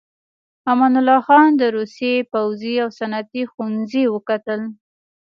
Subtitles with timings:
[0.71, 4.61] امان الله خان د روسيې پوځي او صنعتي ښوونځي وکتل.